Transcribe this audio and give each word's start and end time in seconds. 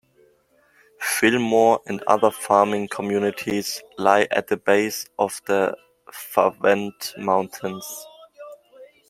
Fillmore 0.99 1.79
and 1.85 2.01
other 2.07 2.31
farming 2.31 2.87
communities 2.87 3.83
lie 3.99 4.27
at 4.31 4.47
the 4.47 4.57
base 4.57 5.05
of 5.19 5.39
the 5.45 5.77
Pahvant 6.11 7.13
Mountains. 7.19 8.07